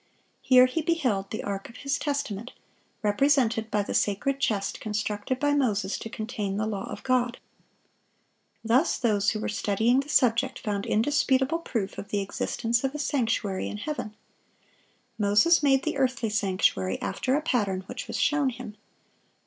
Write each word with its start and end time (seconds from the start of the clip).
Here 0.41 0.65
he 0.65 0.81
beheld 0.81 1.29
"the 1.29 1.43
ark 1.43 1.69
of 1.69 1.77
His 1.85 1.99
testament," 1.99 2.53
represented 3.03 3.69
by 3.69 3.83
the 3.83 3.93
sacred 3.93 4.39
chest 4.39 4.79
constructed 4.81 5.39
by 5.39 5.53
Moses 5.53 5.99
to 5.99 6.09
contain 6.09 6.57
the 6.57 6.65
law 6.65 6.89
of 6.91 7.03
God. 7.03 7.37
Thus 8.63 8.97
those 8.97 9.29
who 9.29 9.39
were 9.39 9.47
studying 9.47 9.99
the 9.99 10.09
subject 10.09 10.57
found 10.57 10.87
indisputable 10.87 11.59
proof 11.59 11.99
of 11.99 12.09
the 12.09 12.19
existence 12.21 12.83
of 12.83 12.95
a 12.95 12.97
sanctuary 12.97 13.67
in 13.67 13.77
heaven. 13.77 14.15
Moses 15.19 15.61
made 15.61 15.83
the 15.83 15.97
earthly 15.97 16.31
sanctuary 16.31 16.99
after 16.99 17.35
a 17.35 17.41
pattern 17.43 17.81
which 17.81 18.07
was 18.07 18.17
shown 18.19 18.49
him. 18.49 18.77